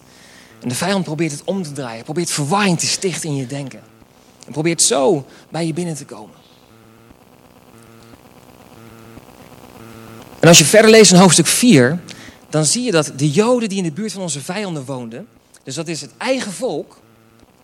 [0.61, 3.81] En de vijand probeert het om te draaien, probeert verwarring te stichten in je denken.
[4.47, 6.37] En probeert zo bij je binnen te komen.
[10.41, 12.01] En als je verder leest in hoofdstuk 4,
[12.51, 15.29] dan zie je dat de Joden die in de buurt van onze vijanden woonden,
[15.63, 17.01] dus dat is het eigen volk,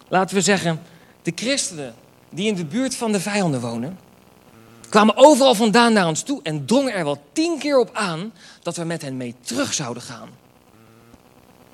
[0.09, 0.81] laten we zeggen
[1.23, 1.95] de christenen
[2.31, 3.99] die in de buurt van de vijanden wonen,
[4.89, 8.77] kwamen overal vandaan naar ons toe en drongen er wel tien keer op aan dat
[8.77, 10.29] we met hen mee terug zouden gaan.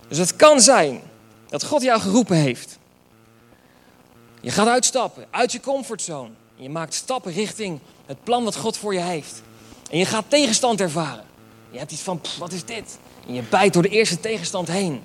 [0.09, 1.01] Dus het kan zijn
[1.51, 2.79] dat God jou geroepen heeft.
[4.41, 6.31] Je gaat uitstappen, uit je comfortzone.
[6.57, 9.43] Je maakt stappen richting het plan wat God voor je heeft.
[9.91, 11.25] En je gaat tegenstand ervaren.
[11.71, 12.99] Je hebt iets van, wat is dit?
[13.27, 15.03] En je bijt door de eerste tegenstand heen.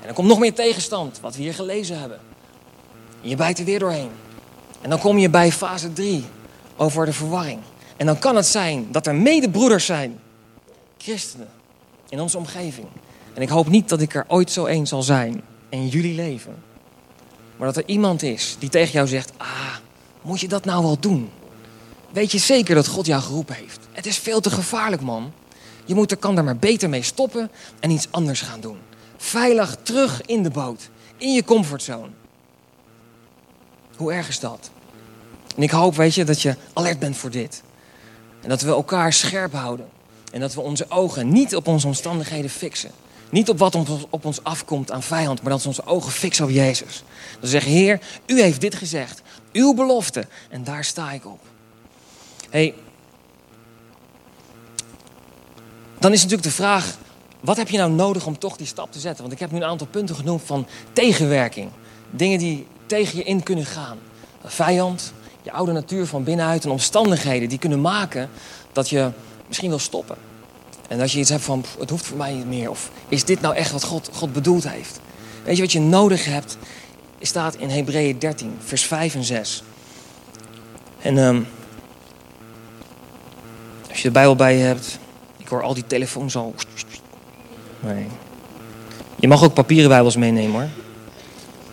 [0.00, 2.20] En dan komt nog meer tegenstand, wat we hier gelezen hebben.
[3.22, 4.10] En je bijt er weer doorheen.
[4.80, 6.24] En dan kom je bij fase 3,
[6.76, 7.60] over de verwarring.
[7.96, 10.20] En dan kan het zijn dat er medebroeders zijn,
[10.98, 11.48] christenen,
[12.08, 12.86] in onze omgeving.
[13.34, 15.42] En ik hoop niet dat ik er ooit zo een zal zijn
[15.74, 16.62] in jullie leven.
[17.56, 19.76] Maar dat er iemand is die tegen jou zegt, ah,
[20.22, 21.30] moet je dat nou wel doen?
[22.12, 23.78] Weet je zeker dat God jou geroepen heeft?
[23.92, 25.32] Het is veel te gevaarlijk, man.
[25.84, 28.78] Je moet er, kan er maar beter mee stoppen en iets anders gaan doen.
[29.16, 32.10] Veilig terug in de boot, in je comfortzone.
[33.96, 34.70] Hoe erg is dat?
[35.56, 37.62] En ik hoop, weet je, dat je alert bent voor dit.
[38.40, 39.88] En dat we elkaar scherp houden.
[40.32, 42.90] En dat we onze ogen niet op onze omstandigheden fixen.
[43.30, 43.74] Niet op wat
[44.10, 47.02] op ons afkomt aan vijand, maar dat we onze ogen fixen op Jezus.
[47.40, 49.22] Dan zeggen, Heer, u heeft dit gezegd.
[49.52, 50.26] Uw belofte.
[50.50, 51.40] En daar sta ik op.
[52.50, 52.74] hey,
[55.98, 56.96] dan is natuurlijk de vraag,
[57.40, 59.20] wat heb je nou nodig om toch die stap te zetten?
[59.20, 61.70] Want ik heb nu een aantal punten genoemd van tegenwerking.
[62.10, 63.98] Dingen die tegen je in kunnen gaan.
[64.44, 68.30] vijand, je oude natuur van binnenuit en omstandigheden die kunnen maken
[68.72, 69.10] dat je
[69.46, 70.16] misschien wil stoppen.
[70.88, 72.70] En dat je iets hebt van, het hoeft voor mij niet meer.
[72.70, 75.00] Of is dit nou echt wat God, God bedoeld heeft?
[75.44, 76.56] Weet je wat je nodig hebt?
[77.26, 79.62] staat in Hebreeën 13, vers 5 en 6.
[81.00, 81.46] En um,
[83.88, 84.98] als je de Bijbel bij je hebt,
[85.36, 86.54] ik hoor al die telefoons al.
[87.80, 88.06] Nee.
[89.16, 90.68] Je mag ook papieren Bijbels meenemen hoor.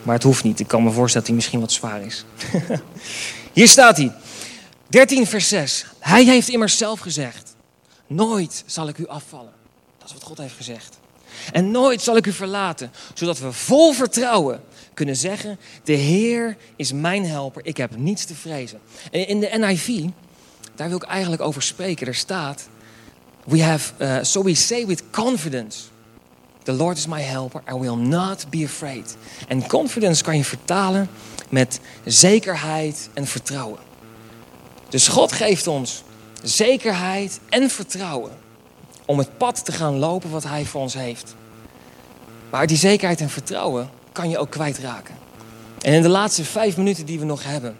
[0.04, 0.60] Maar het hoeft niet.
[0.60, 2.26] Ik kan me voorstellen dat hij misschien wat zwaar is.
[3.54, 4.12] Hier staat hij.
[4.88, 5.86] 13 vers 6.
[6.00, 7.51] Hij heeft immers zelf gezegd.
[8.12, 9.54] Nooit zal ik u afvallen.
[9.98, 11.00] Dat is wat God heeft gezegd.
[11.52, 12.92] En nooit zal ik u verlaten.
[13.14, 14.62] Zodat we vol vertrouwen
[14.94, 15.60] kunnen zeggen.
[15.84, 17.66] De Heer is mijn helper.
[17.66, 18.80] Ik heb niets te vrezen.
[19.12, 20.06] En in de NIV.
[20.76, 22.08] Daar wil ik eigenlijk over spreken.
[22.08, 22.68] Er staat.
[23.44, 25.80] We have, uh, so we say with confidence.
[26.64, 27.64] The Lord is my helper.
[27.74, 29.16] I will not be afraid.
[29.48, 31.10] En confidence kan je vertalen
[31.50, 33.80] met zekerheid en vertrouwen.
[34.90, 36.04] Dus God geeft ons
[36.42, 38.32] zekerheid en vertrouwen
[39.06, 41.36] om het pad te gaan lopen wat Hij voor ons heeft.
[42.50, 45.16] Maar die zekerheid en vertrouwen kan je ook kwijtraken.
[45.82, 47.78] En in de laatste vijf minuten die we nog hebben,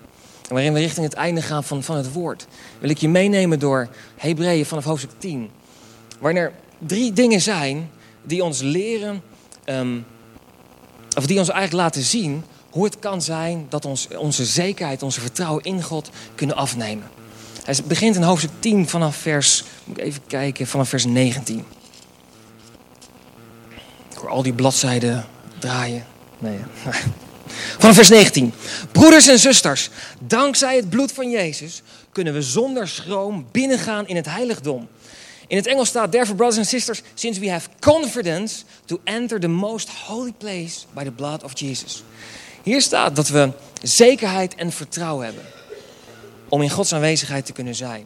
[0.48, 2.48] waarin we richting het einde gaan van, van het woord,
[2.80, 5.50] wil ik je meenemen door Hebreeën vanaf hoofdstuk 10.
[6.20, 7.90] Waarin er drie dingen zijn
[8.24, 9.22] die ons leren,
[9.64, 10.00] ehm,
[11.18, 15.22] of die ons eigenlijk laten zien hoe het kan zijn dat ons, onze zekerheid, onze
[15.22, 17.08] vertrouwen in God kunnen afnemen.
[17.64, 21.66] Hij begint in hoofdstuk 10 vanaf vers, moet ik even kijken, vanaf vers 19.
[24.12, 25.26] Ik hoor al die bladzijden
[25.60, 26.06] draaien.
[26.40, 26.60] Nee.
[27.80, 28.54] Vanaf vers 19.
[28.92, 34.26] Broeders en zusters, dankzij het bloed van Jezus kunnen we zonder schroom binnengaan in het
[34.26, 34.88] heiligdom.
[35.48, 39.48] In het Engels staat, therefore brothers and sisters, since we have confidence to enter the
[39.48, 42.04] most holy place by the blood of Jesus.
[42.64, 45.44] Hier staat dat we zekerheid en vertrouwen hebben
[46.52, 48.06] om in Gods aanwezigheid te kunnen zijn.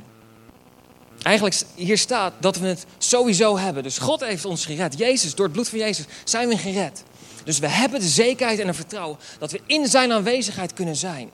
[1.22, 3.84] Eigenlijk hier staat dat we het sowieso hebben.
[3.84, 4.98] Dus God heeft ons gered.
[4.98, 7.04] Jezus, door het bloed van Jezus zijn we gered.
[7.44, 11.30] Dus we hebben de zekerheid en het vertrouwen dat we in zijn aanwezigheid kunnen zijn.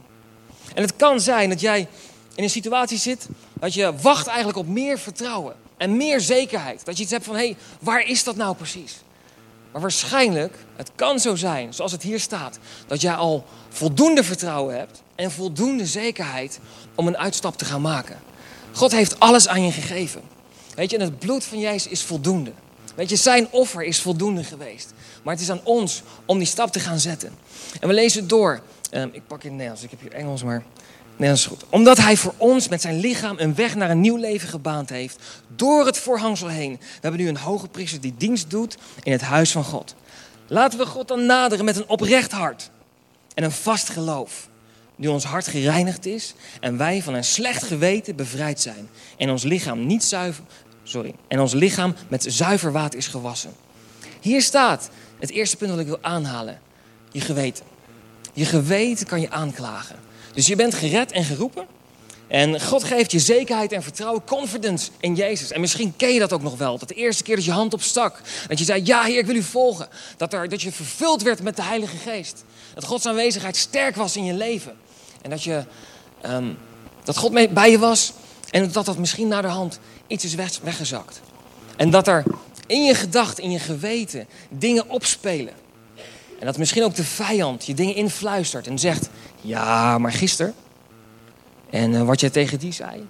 [0.74, 1.88] En het kan zijn dat jij
[2.36, 3.28] in een situatie zit
[3.60, 6.86] dat je wacht eigenlijk op meer vertrouwen en meer zekerheid.
[6.86, 9.02] Dat je iets hebt van, hé, hey, waar is dat nou precies?
[9.72, 14.78] Maar waarschijnlijk, het kan zo zijn, zoals het hier staat, dat jij al voldoende vertrouwen
[14.78, 16.60] hebt en voldoende zekerheid
[16.96, 18.20] om een uitstap te gaan maken.
[18.74, 20.22] God heeft alles aan je gegeven.
[20.76, 22.52] Weet je, en het bloed van Jezus is voldoende.
[22.96, 24.94] Weet je, zijn offer is voldoende geweest.
[25.24, 27.34] Maar het is aan ons om die stap te gaan zetten.
[27.80, 28.62] En we lezen door.
[28.92, 30.64] Um, ik pak in Nederlands, ik heb hier Engels, maar
[31.12, 31.64] Nederlands is goed.
[31.70, 35.18] Omdat hij voor ons met zijn lichaam een weg naar een nieuw leven gebaand heeft.
[35.56, 36.78] Door het voorhangsel heen.
[36.80, 39.96] We hebben nu een hoge priester die dienst doet in het huis van God.
[40.48, 42.70] Laten we God dan naderen met een oprecht hart.
[43.34, 44.50] En een vast geloof.
[45.02, 48.90] Nu ons hart gereinigd is en wij van een slecht geweten bevrijd zijn.
[49.18, 50.44] En ons lichaam niet zuiver,
[50.84, 53.54] sorry, en ons lichaam met zuiver water is gewassen.
[54.20, 56.60] Hier staat het eerste punt dat ik wil aanhalen.
[57.12, 57.66] Je geweten.
[58.34, 59.96] Je geweten kan je aanklagen.
[60.34, 61.66] Dus je bent gered en geroepen.
[62.28, 65.52] En God geeft je zekerheid en vertrouwen, confidence in Jezus.
[65.52, 66.78] En misschien ken je dat ook nog wel.
[66.78, 68.22] Dat de eerste keer dat je hand op stak.
[68.48, 69.88] Dat je zei, ja Heer, ik wil u volgen.
[70.18, 72.44] Dat, er, dat je vervuld werd met de Heilige Geest.
[72.74, 74.90] Dat Gods aanwezigheid sterk was in je leven.
[75.22, 75.64] En dat, je,
[76.26, 76.58] um,
[77.04, 78.14] dat God mee, bij je was.
[78.50, 81.22] En dat dat misschien naar de hand iets is weggezakt.
[81.78, 82.24] En dat er
[82.68, 85.54] in je gedachten, in je geweten, dingen opspelen.
[86.40, 89.10] En dat misschien ook de vijand je dingen influistert en zegt:
[89.42, 90.54] Ja, maar gisteren.
[91.70, 93.08] En uh, wat jij tegen die zei.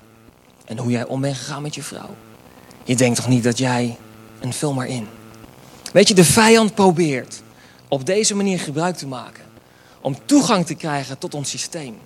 [0.65, 2.09] En hoe jij om bent gegaan met je vrouw.
[2.83, 3.97] Je denkt toch niet dat jij.
[4.39, 5.07] een vul maar in.
[5.93, 7.41] Weet je, de vijand probeert
[7.87, 9.43] op deze manier gebruik te maken.
[10.01, 11.97] Om toegang te krijgen tot ons systeem.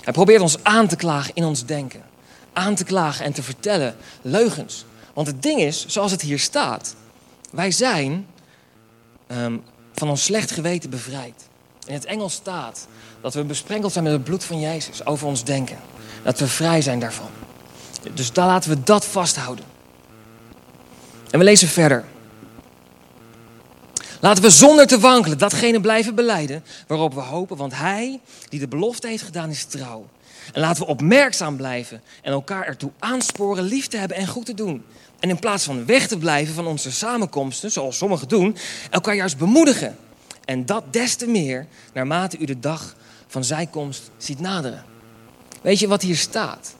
[0.00, 2.02] Hij probeert ons aan te klagen in ons denken.
[2.52, 4.84] Aan te klagen en te vertellen leugens.
[5.14, 6.94] Want het ding is, zoals het hier staat,
[7.50, 8.26] wij zijn
[9.28, 9.62] um,
[9.94, 11.34] van ons slecht geweten bevrijd.
[11.86, 12.86] In het Engels staat
[13.20, 15.78] dat we besprenkeld zijn met het bloed van Jezus over ons denken.
[16.22, 17.30] Dat we vrij zijn daarvan.
[18.14, 19.64] Dus daar laten we dat vasthouden.
[21.30, 22.04] En we lezen verder.
[24.22, 28.68] Laten we zonder te wankelen datgene blijven beleiden waarop we hopen, want Hij die de
[28.68, 30.08] belofte heeft gedaan is trouw.
[30.52, 34.54] En laten we opmerkzaam blijven en elkaar ertoe aansporen lief te hebben en goed te
[34.54, 34.84] doen.
[35.20, 38.56] En in plaats van weg te blijven van onze samenkomsten, zoals sommigen doen,
[38.90, 39.96] elkaar juist bemoedigen.
[40.44, 42.94] En dat des te meer naarmate u de dag
[43.26, 44.84] van zijkomst ziet naderen.
[45.62, 46.74] Weet je wat hier staat?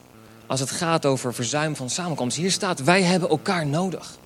[0.46, 2.36] Als het gaat over verzuim van samenkomst.
[2.36, 4.18] Hier staat, wij hebben elkaar nodig.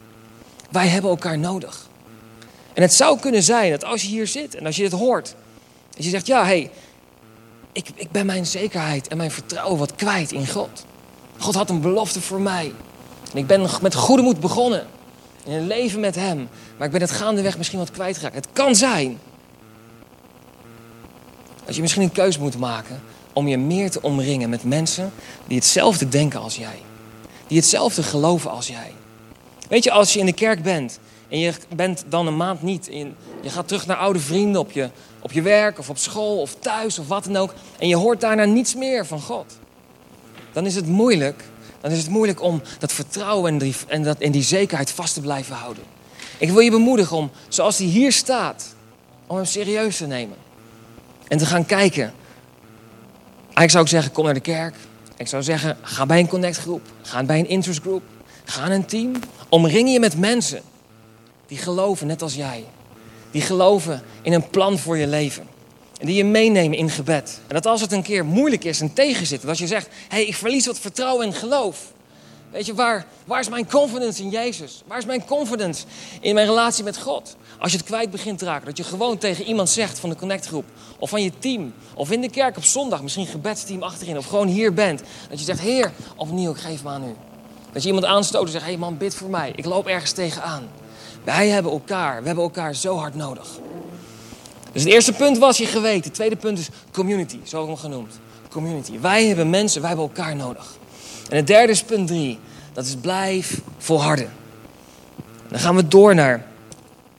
[0.70, 1.85] Wij hebben elkaar nodig.
[2.76, 5.34] En het zou kunnen zijn dat als je hier zit en als je dit hoort,
[5.94, 6.70] dat je zegt, ja, hé, hey,
[7.72, 10.84] ik, ik ben mijn zekerheid en mijn vertrouwen wat kwijt in God.
[11.38, 12.72] God had een belofte voor mij.
[13.32, 14.86] En ik ben met goede moed begonnen.
[15.44, 16.48] In een leven met Hem.
[16.76, 18.34] Maar ik ben het gaandeweg misschien wat kwijtgeraakt.
[18.34, 19.18] Het kan zijn
[21.64, 25.12] dat je misschien een keuze moet maken om je meer te omringen met mensen
[25.46, 26.82] die hetzelfde denken als jij.
[27.46, 28.92] Die hetzelfde geloven als jij.
[29.68, 32.88] Weet je, als je in de kerk bent en je bent dan een maand niet.
[32.88, 36.40] En je gaat terug naar oude vrienden op je, op je werk of op school
[36.40, 37.54] of thuis of wat dan ook.
[37.78, 39.58] En je hoort daarna niets meer van God.
[40.52, 41.44] Dan is het moeilijk.
[41.80, 45.14] Dan is het moeilijk om dat vertrouwen en die, en, dat, en die zekerheid vast
[45.14, 45.84] te blijven houden.
[46.38, 48.74] Ik wil je bemoedigen om, zoals hij hier staat,
[49.26, 50.36] om hem serieus te nemen.
[51.28, 52.12] En te gaan kijken.
[53.54, 54.74] Ik zou ook zeggen, kom naar de kerk.
[55.16, 56.82] Ik zou zeggen, ga bij een connectgroep.
[57.02, 58.02] Ga bij een interest group.
[58.44, 59.12] Ga in een team.
[59.48, 60.62] Omring je met mensen
[61.46, 62.64] die geloven net als jij.
[63.30, 65.48] Die geloven in een plan voor je leven.
[66.00, 67.40] En die je meenemen in gebed.
[67.46, 69.42] En dat als het een keer moeilijk is en tegenzit.
[69.42, 71.92] Dat je zegt, hé, hey, ik verlies wat vertrouwen en geloof.
[72.50, 74.82] Weet je, waar, waar is mijn confidence in Jezus?
[74.86, 75.84] Waar is mijn confidence
[76.20, 77.36] in mijn relatie met God?
[77.58, 78.66] Als je het kwijt begint te raken.
[78.66, 80.64] Dat je gewoon tegen iemand zegt van de connectgroep.
[80.98, 81.74] Of van je team.
[81.94, 83.02] Of in de kerk op zondag.
[83.02, 84.16] Misschien gebedsteam achterin.
[84.18, 85.02] Of gewoon hier bent.
[85.28, 87.14] Dat je zegt, Heer, opnieuw, ik geef me aan u.
[87.72, 89.52] Dat je iemand aanstoot en zegt, hé hey man, bid voor mij.
[89.56, 90.68] Ik loop ergens tegenaan.
[91.26, 92.20] Wij hebben elkaar.
[92.20, 93.48] We hebben elkaar zo hard nodig.
[94.72, 96.04] Dus het eerste punt was je geweten.
[96.04, 97.38] Het tweede punt is community.
[97.44, 98.18] Zo heb ik hem genoemd.
[98.50, 98.98] Community.
[99.00, 100.76] Wij hebben mensen, wij hebben elkaar nodig.
[101.30, 102.38] En het derde is punt drie.
[102.72, 104.32] Dat is blijf volharden.
[105.48, 106.46] Dan gaan we door naar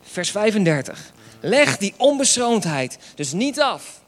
[0.01, 1.11] vers 35.
[1.39, 4.01] Leg die onbeschroomdheid dus niet af.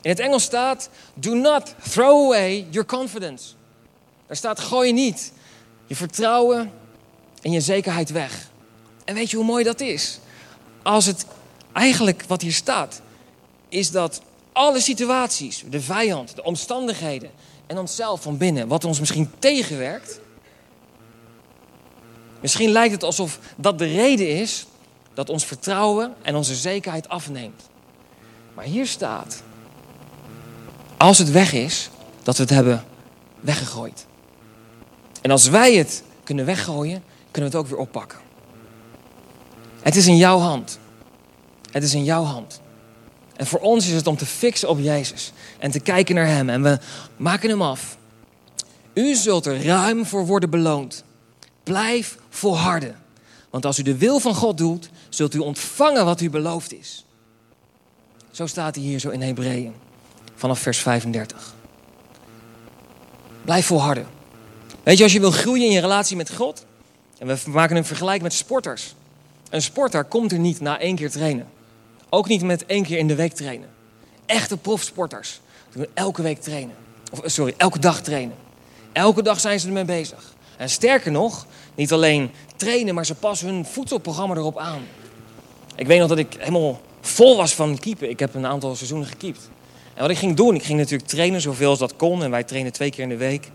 [0.00, 3.44] In het Engels staat: Do not throw away your confidence.
[4.26, 5.32] Daar staat: gooi niet
[5.86, 6.70] je vertrouwen
[7.42, 8.50] en je zekerheid weg.
[9.04, 10.18] En weet je hoe mooi dat is?
[10.82, 11.26] Als het
[11.72, 13.00] eigenlijk wat hier staat,
[13.68, 14.20] is dat
[14.52, 17.30] alle situaties, de vijand, de omstandigheden
[17.66, 20.20] en onszelf van binnen, wat ons misschien tegenwerkt.
[22.40, 24.66] Misschien lijkt het alsof dat de reden is
[25.14, 27.62] dat ons vertrouwen en onze zekerheid afneemt.
[28.54, 29.42] Maar hier staat,
[30.96, 31.90] als het weg is,
[32.22, 32.84] dat we het hebben
[33.40, 34.06] weggegooid.
[35.20, 38.21] En als wij het kunnen weggooien, kunnen we het ook weer oppakken.
[39.82, 40.78] Het is in jouw hand.
[41.70, 42.60] Het is in jouw hand.
[43.36, 46.48] En voor ons is het om te fixen op Jezus en te kijken naar Hem.
[46.48, 46.78] En we
[47.16, 47.96] maken Hem af.
[48.94, 51.04] U zult er ruim voor worden beloond.
[51.62, 52.96] Blijf volharden.
[53.50, 57.04] Want als u de wil van God doet, zult u ontvangen wat u beloofd is.
[58.30, 59.74] Zo staat hij hier zo in Hebreeën,
[60.34, 61.54] vanaf vers 35.
[63.44, 64.06] Blijf volharden.
[64.82, 66.64] Weet je, als je wil groeien in je relatie met God,
[67.18, 68.94] en we maken een vergelijk met sporters.
[69.52, 71.46] Een sporter komt er niet na één keer trainen.
[72.08, 73.68] Ook niet met één keer in de week trainen.
[74.26, 75.40] Echte profsporters
[75.72, 76.74] doen elke week trainen.
[77.10, 78.34] Of sorry, elke dag trainen.
[78.92, 80.34] Elke dag zijn ze ermee bezig.
[80.56, 84.82] En sterker nog, niet alleen trainen, maar ze passen hun voedselprogramma erop aan.
[85.76, 88.10] Ik weet nog dat ik helemaal vol was van keepen.
[88.10, 89.50] Ik heb een aantal seizoenen gekiept.
[89.94, 92.22] En wat ik ging doen, ik ging natuurlijk trainen zoveel als dat kon.
[92.22, 93.50] En wij trainen twee keer in de week.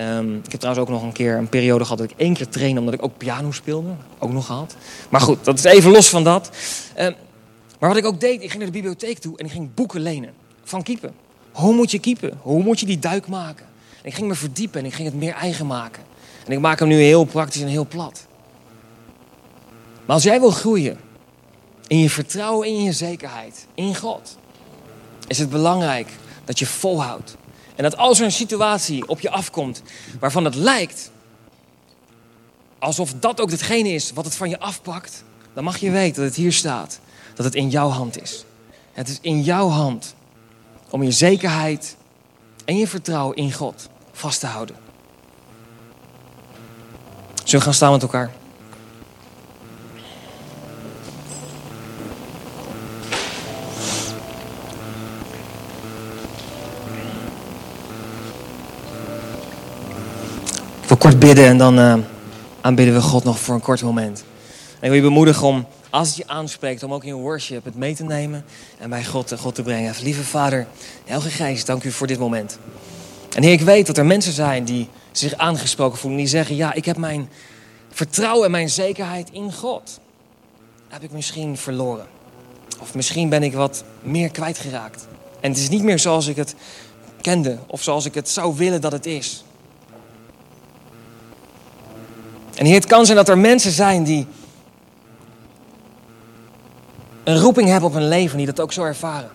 [0.00, 2.48] Um, ik heb trouwens ook nog een keer een periode gehad dat ik één keer
[2.48, 3.90] trainde omdat ik ook piano speelde.
[4.18, 4.76] Ook nog gehad.
[5.08, 6.50] Maar goed, dat is even los van dat.
[6.98, 7.14] Um,
[7.78, 10.00] maar wat ik ook deed, ik ging naar de bibliotheek toe en ik ging boeken
[10.00, 10.32] lenen
[10.64, 11.14] van keepen.
[11.52, 12.38] Hoe moet je keepen?
[12.42, 13.66] Hoe moet je die duik maken?
[14.02, 16.02] En ik ging me verdiepen en ik ging het meer eigen maken.
[16.46, 18.26] En ik maak hem nu heel praktisch en heel plat.
[20.04, 20.98] Maar als jij wil groeien
[21.86, 24.38] in je vertrouwen, in je zekerheid, in God,
[25.26, 26.08] is het belangrijk
[26.44, 27.36] dat je volhoudt.
[27.76, 29.82] En dat als er een situatie op je afkomt
[30.20, 31.10] waarvan het lijkt
[32.78, 36.24] alsof dat ook hetgene is wat het van je afpakt, dan mag je weten dat
[36.24, 37.00] het hier staat
[37.34, 38.44] dat het in jouw hand is.
[38.92, 40.14] Het is in jouw hand
[40.90, 41.96] om je zekerheid
[42.64, 44.76] en je vertrouwen in God vast te houden.
[47.34, 48.32] Zullen we gaan staan met elkaar?
[60.98, 61.94] Kort bidden en dan uh,
[62.60, 64.24] aanbidden we God nog voor een kort moment.
[64.58, 67.74] En ik wil je bemoedigen om als het je aanspreekt om ook in worship het
[67.74, 68.44] mee te nemen
[68.78, 69.94] en bij God, God te brengen.
[70.02, 70.66] Lieve Vader,
[71.04, 72.58] Heilige Geest, dank u voor dit moment.
[73.34, 76.18] En Heer, ik weet dat er mensen zijn die zich aangesproken voelen.
[76.18, 77.28] Die zeggen, ja, ik heb mijn
[77.90, 80.00] vertrouwen en mijn zekerheid in God.
[80.88, 82.06] Heb ik misschien verloren.
[82.80, 85.06] Of misschien ben ik wat meer kwijtgeraakt.
[85.40, 86.54] En het is niet meer zoals ik het
[87.20, 87.58] kende.
[87.66, 89.44] Of zoals ik het zou willen dat het is.
[92.56, 94.26] En Heer, het kan zijn dat er mensen zijn die
[97.24, 99.30] een roeping hebben op hun leven die dat ook zo ervaren.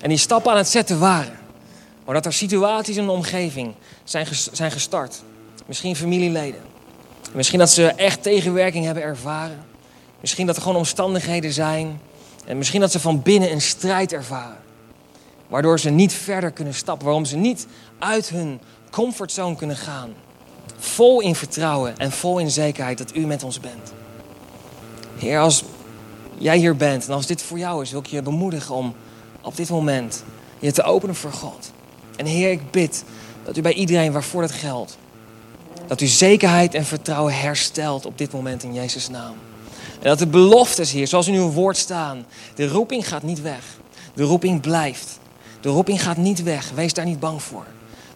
[0.00, 1.38] En die stappen aan het zetten waren.
[2.04, 3.74] Maar dat er situaties in de omgeving
[4.04, 5.22] zijn, zijn gestart.
[5.66, 6.60] Misschien familieleden.
[7.32, 9.64] Misschien dat ze echt tegenwerking hebben ervaren.
[10.20, 12.00] Misschien dat er gewoon omstandigheden zijn.
[12.46, 14.58] En misschien dat ze van binnen een strijd ervaren.
[15.48, 17.04] Waardoor ze niet verder kunnen stappen.
[17.04, 17.66] Waarom ze niet
[17.98, 20.14] uit hun comfortzone kunnen gaan.
[20.82, 23.92] Vol in vertrouwen en vol in zekerheid dat u met ons bent.
[25.18, 25.64] Heer, als
[26.38, 28.94] jij hier bent en als dit voor jou is, wil ik je bemoedigen om
[29.40, 30.24] op dit moment
[30.58, 31.72] je te openen voor God.
[32.16, 33.04] En Heer, ik bid
[33.44, 34.98] dat u bij iedereen waarvoor dat geldt,
[35.86, 39.34] dat u zekerheid en vertrouwen herstelt op dit moment in Jezus' naam.
[40.00, 43.64] En dat de beloftes hier, zoals in uw woord staan, de roeping gaat niet weg.
[44.14, 45.18] De roeping blijft.
[45.60, 46.70] De roeping gaat niet weg.
[46.74, 47.66] Wees daar niet bang voor.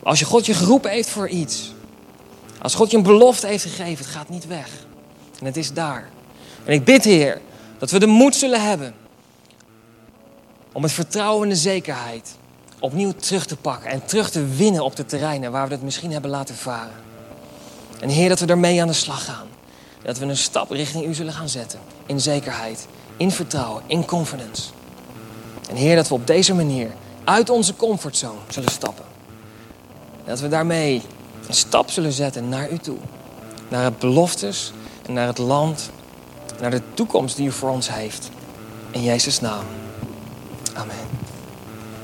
[0.00, 1.73] Maar als je God je geroepen heeft voor iets,
[2.64, 4.68] als God je een belofte heeft gegeven, het gaat niet weg.
[5.38, 6.10] En het is daar.
[6.64, 7.40] En ik bid, Heer,
[7.78, 8.94] dat we de moed zullen hebben
[10.72, 12.36] om het vertrouwen en de zekerheid
[12.78, 16.12] opnieuw terug te pakken en terug te winnen op de terreinen waar we het misschien
[16.12, 16.94] hebben laten varen.
[18.00, 19.46] En Heer, dat we daarmee aan de slag gaan.
[20.02, 21.78] Dat we een stap richting U zullen gaan zetten.
[22.06, 22.86] In zekerheid,
[23.16, 24.70] in vertrouwen, in confidence.
[25.70, 26.90] En Heer, dat we op deze manier
[27.24, 29.04] uit onze comfortzone zullen stappen.
[30.24, 31.02] Dat we daarmee
[31.48, 32.98] een stap zullen zetten naar U toe.
[33.68, 34.72] Naar het beloftes
[35.06, 35.90] en naar het land
[36.60, 38.30] naar de toekomst die u voor ons heeft.
[38.90, 39.64] In Jezus' naam.
[40.74, 41.03] Amen.